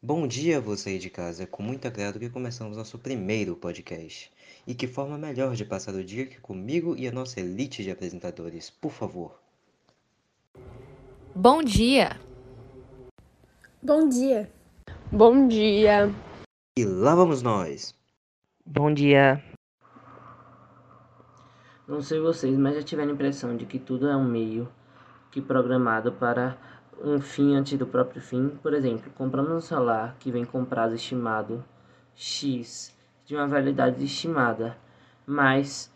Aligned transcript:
Bom 0.00 0.28
dia, 0.28 0.60
você 0.60 0.90
aí 0.90 0.98
de 1.00 1.10
casa. 1.10 1.42
É 1.42 1.46
com 1.46 1.60
muito 1.60 1.88
agrado 1.88 2.20
que 2.20 2.30
começamos 2.30 2.76
nosso 2.76 2.96
primeiro 3.00 3.56
podcast. 3.56 4.32
E 4.64 4.72
que 4.72 4.86
forma 4.86 5.18
melhor 5.18 5.56
de 5.56 5.64
passar 5.64 5.92
o 5.92 6.04
dia 6.04 6.24
que 6.24 6.40
comigo 6.40 6.94
e 6.96 7.08
a 7.08 7.10
nossa 7.10 7.40
elite 7.40 7.82
de 7.82 7.90
apresentadores, 7.90 8.70
por 8.70 8.92
favor. 8.92 9.40
Bom 11.34 11.64
dia! 11.64 12.16
Bom 13.82 14.08
dia! 14.08 14.48
Bom 15.10 15.48
dia! 15.48 16.14
E 16.78 16.84
lá 16.84 17.16
vamos 17.16 17.42
nós! 17.42 17.92
Bom 18.64 18.94
dia! 18.94 19.42
Não 21.88 22.00
sei 22.00 22.20
vocês, 22.20 22.56
mas 22.56 22.76
já 22.76 22.82
tiveram 22.84 23.10
a 23.10 23.14
impressão 23.14 23.56
de 23.56 23.66
que 23.66 23.80
tudo 23.80 24.06
é 24.06 24.14
um 24.14 24.30
meio 24.30 24.68
que 25.32 25.42
programado 25.42 26.12
para 26.12 26.56
um 27.02 27.20
fim 27.20 27.54
antes 27.54 27.78
do 27.78 27.86
próprio 27.86 28.20
fim. 28.20 28.48
Por 28.62 28.74
exemplo, 28.74 29.10
compramos 29.16 29.52
um 29.52 29.60
celular 29.60 30.16
que 30.18 30.30
vem 30.30 30.44
com 30.44 30.64
prazo 30.64 30.94
estimado 30.94 31.64
X 32.14 32.96
de 33.24 33.34
uma 33.36 33.46
validade 33.46 34.02
estimada, 34.04 34.76
mas 35.26 35.92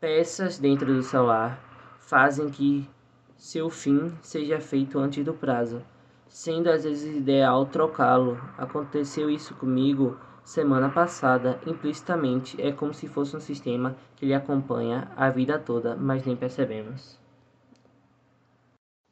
peças 0.00 0.58
dentro 0.58 0.92
do 0.92 1.02
celular 1.02 1.58
fazem 2.00 2.50
que 2.50 2.88
seu 3.36 3.70
fim 3.70 4.12
seja 4.20 4.60
feito 4.60 4.98
antes 4.98 5.24
do 5.24 5.32
prazo, 5.32 5.82
sendo 6.28 6.68
às 6.68 6.84
vezes 6.84 7.16
ideal 7.16 7.66
trocá-lo. 7.66 8.40
Aconteceu 8.58 9.30
isso 9.30 9.54
comigo 9.54 10.18
semana 10.44 10.88
passada, 10.88 11.58
implicitamente 11.66 12.60
é 12.60 12.72
como 12.72 12.92
se 12.92 13.06
fosse 13.06 13.36
um 13.36 13.40
sistema 13.40 13.96
que 14.16 14.26
lhe 14.26 14.34
acompanha 14.34 15.08
a 15.16 15.30
vida 15.30 15.58
toda, 15.58 15.96
mas 15.96 16.24
nem 16.24 16.36
percebemos. 16.36 17.21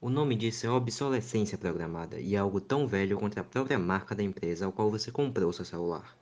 O 0.03 0.09
nome 0.09 0.35
disso 0.35 0.67
é 0.67 0.71
obsolescência 0.71 1.59
programada 1.59 2.19
e 2.19 2.35
é 2.35 2.39
algo 2.39 2.59
tão 2.59 2.89
velho 2.89 3.19
quanto 3.19 3.39
a 3.39 3.45
própria 3.45 3.79
marca 3.79 4.15
da 4.15 4.23
empresa 4.23 4.65
ao 4.65 4.73
qual 4.73 4.91
você 4.91 5.13
comprou 5.13 5.53
seu 5.53 5.63
celular. 5.63 6.17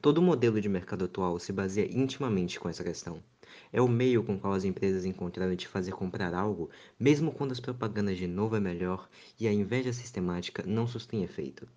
Todo 0.00 0.16
o 0.16 0.22
modelo 0.22 0.58
de 0.58 0.66
mercado 0.66 1.04
atual 1.04 1.38
se 1.38 1.52
baseia 1.52 1.94
intimamente 1.94 2.58
com 2.58 2.70
essa 2.70 2.82
questão. 2.82 3.22
É 3.70 3.82
o 3.82 3.86
meio 3.86 4.24
com 4.24 4.38
qual 4.38 4.54
as 4.54 4.64
empresas 4.64 5.04
encontraram 5.04 5.54
de 5.54 5.68
fazer 5.68 5.92
comprar 5.92 6.32
algo, 6.32 6.70
mesmo 6.98 7.30
quando 7.30 7.52
as 7.52 7.60
propagandas 7.60 8.16
de 8.16 8.26
novo 8.26 8.56
é 8.56 8.60
melhor 8.60 9.06
e 9.38 9.46
a 9.46 9.52
inveja 9.52 9.92
sistemática 9.92 10.64
não 10.66 10.86
sustém 10.86 11.22
efeito. 11.22 11.68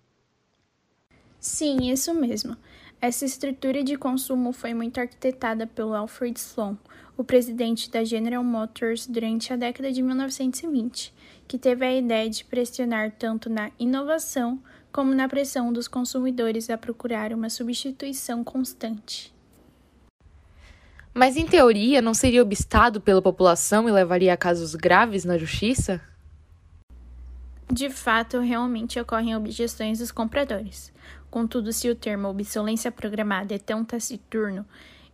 Sim, 1.42 1.90
isso 1.90 2.14
mesmo. 2.14 2.56
Essa 3.00 3.24
estrutura 3.24 3.82
de 3.82 3.96
consumo 3.96 4.52
foi 4.52 4.72
muito 4.72 5.00
arquitetada 5.00 5.66
pelo 5.66 5.92
Alfred 5.92 6.38
Sloan, 6.38 6.78
o 7.16 7.24
presidente 7.24 7.90
da 7.90 8.04
General 8.04 8.44
Motors 8.44 9.08
durante 9.08 9.52
a 9.52 9.56
década 9.56 9.90
de 9.90 10.00
1920, 10.02 11.12
que 11.48 11.58
teve 11.58 11.84
a 11.84 11.92
ideia 11.92 12.30
de 12.30 12.44
pressionar 12.44 13.10
tanto 13.18 13.50
na 13.50 13.72
inovação 13.76 14.62
como 14.92 15.12
na 15.12 15.28
pressão 15.28 15.72
dos 15.72 15.88
consumidores 15.88 16.70
a 16.70 16.78
procurar 16.78 17.32
uma 17.32 17.50
substituição 17.50 18.44
constante. 18.44 19.34
Mas, 21.12 21.36
em 21.36 21.44
teoria, 21.44 22.00
não 22.00 22.14
seria 22.14 22.40
obstado 22.40 23.00
pela 23.00 23.20
população 23.20 23.88
e 23.88 23.92
levaria 23.92 24.32
a 24.32 24.36
casos 24.36 24.76
graves 24.76 25.24
na 25.24 25.36
justiça? 25.36 26.00
De 27.70 27.88
fato, 27.88 28.38
realmente 28.38 29.00
ocorrem 29.00 29.34
objeções 29.34 29.98
dos 29.98 30.12
compradores. 30.12 30.92
Contudo, 31.32 31.72
se 31.72 31.88
o 31.88 31.96
termo 31.96 32.28
obsolência 32.28 32.92
programada 32.92 33.54
é 33.54 33.58
tão 33.58 33.82
taciturno, 33.82 34.66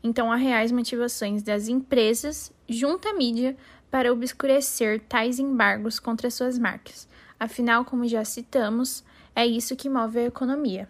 então 0.03 0.33
há 0.33 0.35
reais 0.35 0.73
motivações 0.73 1.45
das 1.45 1.69
empresas, 1.69 2.53
junto 2.69 3.07
à 3.07 3.15
mídia, 3.15 3.57
para 3.89 4.13
obscurecer 4.13 5.01
tais 5.09 5.39
embargos 5.39 6.01
contra 6.01 6.29
suas 6.29 6.59
marcas. 6.59 7.09
Afinal, 7.39 7.85
como 7.85 8.05
já 8.09 8.25
citamos, 8.25 9.05
é 9.33 9.47
isso 9.47 9.77
que 9.77 9.89
move 9.89 10.19
a 10.19 10.25
economia. 10.25 10.89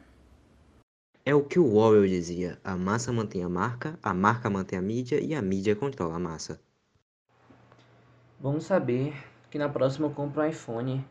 É 1.27 1.35
o 1.35 1.45
que 1.45 1.59
o 1.59 1.75
Orwell 1.75 2.09
dizia: 2.09 2.59
a 2.65 2.75
massa 2.75 3.13
mantém 3.13 3.45
a 3.45 3.51
marca, 3.51 3.99
a 4.03 4.15
marca 4.15 4.49
mantém 4.49 4.79
a 4.79 4.83
mídia 4.83 5.21
e 5.23 5.35
a 5.35 5.43
mídia 5.43 5.77
controla 5.77 6.17
a 6.17 6.19
massa. 6.19 6.59
Vamos 8.41 8.65
saber 8.65 9.13
que 9.51 9.59
na 9.59 9.69
próxima 9.69 10.07
eu 10.07 10.11
compro 10.11 10.41
um 10.41 10.47
iPhone, 10.47 11.05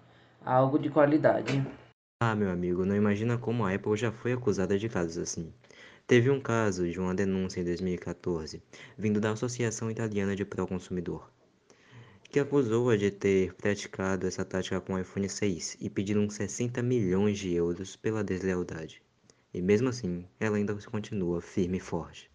algo 0.43 0.79
de 0.79 0.89
qualidade. 0.89 1.63
Ah, 2.19 2.33
meu 2.33 2.49
amigo, 2.49 2.83
não 2.83 2.95
imagina 2.95 3.37
como 3.37 3.63
a 3.63 3.71
Apple 3.71 3.95
já 3.95 4.11
foi 4.11 4.33
acusada 4.33 4.75
de 4.79 4.89
casos 4.89 5.19
assim. 5.19 5.53
Teve 6.07 6.31
um 6.31 6.41
caso 6.41 6.89
de 6.89 6.99
uma 6.99 7.13
denúncia 7.13 7.61
em 7.61 7.63
2014, 7.63 8.59
vindo 8.97 9.21
da 9.21 9.33
Associação 9.33 9.91
Italiana 9.91 10.35
de 10.35 10.43
Proconsumidor, 10.43 11.29
que 12.23 12.39
acusou-a 12.39 12.97
de 12.97 13.11
ter 13.11 13.53
praticado 13.53 14.25
essa 14.25 14.43
tática 14.43 14.81
com 14.81 14.95
o 14.95 14.99
iPhone 14.99 15.29
6 15.29 15.77
e 15.79 15.91
pediram 15.91 16.27
60 16.27 16.81
milhões 16.81 17.37
de 17.37 17.53
euros 17.53 17.95
pela 17.95 18.23
deslealdade. 18.23 18.99
E 19.53 19.61
mesmo 19.61 19.89
assim, 19.89 20.25
ela 20.39 20.57
ainda 20.57 20.73
continua 20.89 21.39
firme 21.39 21.77
e 21.77 21.81
forte. 21.81 22.31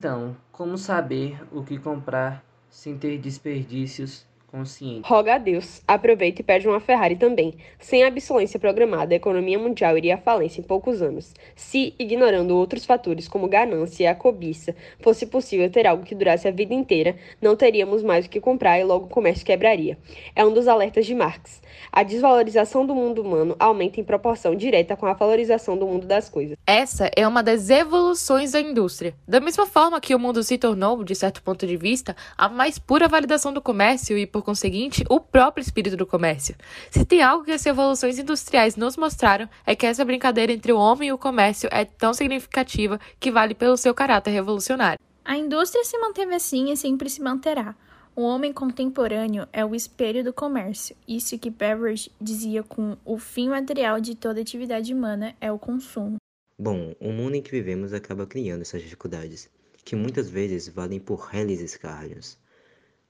Então, 0.00 0.36
como 0.50 0.76
saber 0.76 1.40
o 1.52 1.62
que 1.62 1.78
comprar 1.78 2.44
sem 2.68 2.98
ter 2.98 3.18
desperdícios 3.18 4.26
consciente. 4.52 5.08
Roga 5.08 5.36
a 5.36 5.38
Deus, 5.38 5.80
aproveita 5.88 6.42
e 6.42 6.44
pede 6.44 6.68
uma 6.68 6.78
Ferrari 6.78 7.16
também. 7.16 7.54
Sem 7.80 8.04
a 8.04 8.08
obsolência 8.08 8.60
programada, 8.60 9.14
a 9.14 9.16
economia 9.16 9.58
mundial 9.58 9.96
iria 9.96 10.16
à 10.16 10.18
falência 10.18 10.60
em 10.60 10.64
poucos 10.64 11.00
anos. 11.00 11.32
Se, 11.56 11.94
ignorando 11.98 12.54
outros 12.54 12.84
fatores 12.84 13.26
como 13.26 13.48
ganância 13.48 14.04
e 14.04 14.06
a 14.06 14.14
cobiça, 14.14 14.76
fosse 15.00 15.24
possível 15.24 15.70
ter 15.70 15.86
algo 15.86 16.04
que 16.04 16.14
durasse 16.14 16.46
a 16.46 16.50
vida 16.50 16.74
inteira, 16.74 17.16
não 17.40 17.56
teríamos 17.56 18.02
mais 18.02 18.26
o 18.26 18.28
que 18.28 18.40
comprar 18.40 18.78
e 18.78 18.84
logo 18.84 19.06
o 19.06 19.08
comércio 19.08 19.46
quebraria. 19.46 19.96
É 20.36 20.44
um 20.44 20.52
dos 20.52 20.68
alertas 20.68 21.06
de 21.06 21.14
Marx. 21.14 21.62
A 21.90 22.02
desvalorização 22.02 22.84
do 22.84 22.94
mundo 22.94 23.22
humano 23.22 23.56
aumenta 23.58 24.00
em 24.00 24.04
proporção 24.04 24.54
direta 24.54 24.96
com 24.96 25.06
a 25.06 25.14
valorização 25.14 25.78
do 25.78 25.86
mundo 25.86 26.06
das 26.06 26.28
coisas. 26.28 26.58
Essa 26.66 27.10
é 27.16 27.26
uma 27.26 27.42
das 27.42 27.70
evoluções 27.70 28.52
da 28.52 28.60
indústria. 28.60 29.14
Da 29.26 29.40
mesma 29.40 29.66
forma 29.66 30.00
que 30.00 30.14
o 30.14 30.18
mundo 30.18 30.42
se 30.42 30.58
tornou, 30.58 31.02
de 31.02 31.14
certo 31.14 31.42
ponto 31.42 31.66
de 31.66 31.76
vista, 31.76 32.14
a 32.36 32.48
mais 32.48 32.78
pura 32.78 33.08
validação 33.08 33.52
do 33.52 33.62
comércio 33.62 34.18
e, 34.18 34.26
por 34.26 34.41
por 34.42 34.46
conseguinte, 34.46 35.04
o 35.08 35.20
próprio 35.20 35.62
espírito 35.62 35.96
do 35.96 36.04
comércio. 36.04 36.56
Se 36.90 37.04
tem 37.04 37.22
algo 37.22 37.44
que 37.44 37.52
as 37.52 37.62
revoluções 37.62 38.18
industriais 38.18 38.74
nos 38.74 38.96
mostraram, 38.96 39.48
é 39.64 39.76
que 39.76 39.86
essa 39.86 40.04
brincadeira 40.04 40.52
entre 40.52 40.72
o 40.72 40.78
homem 40.78 41.08
e 41.08 41.12
o 41.12 41.18
comércio 41.18 41.68
é 41.72 41.84
tão 41.84 42.12
significativa 42.12 42.98
que 43.20 43.30
vale 43.30 43.54
pelo 43.54 43.76
seu 43.76 43.94
caráter 43.94 44.32
revolucionário. 44.32 44.98
A 45.24 45.36
indústria 45.36 45.84
se 45.84 45.96
manteve 45.98 46.34
assim 46.34 46.72
e 46.72 46.76
sempre 46.76 47.08
se 47.08 47.22
manterá. 47.22 47.76
O 48.16 48.22
homem 48.22 48.52
contemporâneo 48.52 49.46
é 49.52 49.64
o 49.64 49.74
espelho 49.74 50.24
do 50.24 50.32
comércio. 50.32 50.96
Isso 51.06 51.38
que 51.38 51.48
Beveridge 51.48 52.10
dizia 52.20 52.62
com 52.62 52.96
o 53.04 53.16
fim 53.18 53.48
material 53.48 54.00
de 54.00 54.16
toda 54.16 54.40
atividade 54.40 54.92
humana 54.92 55.34
é 55.40 55.52
o 55.52 55.58
consumo. 55.58 56.16
Bom, 56.58 56.94
o 57.00 57.12
mundo 57.12 57.36
em 57.36 57.42
que 57.42 57.50
vivemos 57.52 57.94
acaba 57.94 58.26
criando 58.26 58.62
essas 58.62 58.82
dificuldades, 58.82 59.48
que 59.84 59.96
muitas 59.96 60.28
vezes 60.28 60.68
valem 60.68 61.00
por 61.00 61.20
réis 61.20 61.60
escárnios. 61.60 62.41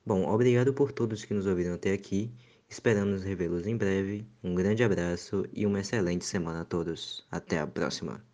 Bom, 0.05 0.27
obrigado 0.29 0.75
por 0.75 0.93
todos 0.93 1.25
que 1.25 1.35
nos 1.35 1.47
ouviram 1.47 1.75
até 1.75 1.93
aqui. 1.93 2.31
Esperamos 2.69 3.23
revê-los 3.23 3.67
em 3.67 3.77
breve. 3.77 4.27
Um 4.43 4.55
grande 4.55 4.83
abraço 4.83 5.45
e 5.53 5.67
uma 5.67 5.81
excelente 5.81 6.25
semana 6.25 6.63
a 6.63 6.65
todos. 6.65 7.25
Até 7.31 7.59
a 7.61 7.67
próxima. 7.67 8.25